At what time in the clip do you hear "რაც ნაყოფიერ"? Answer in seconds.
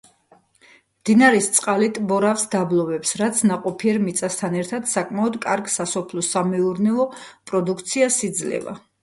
3.21-4.01